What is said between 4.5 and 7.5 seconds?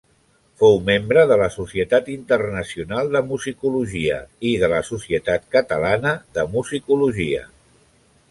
i de la Societat Catalana de Musicologia.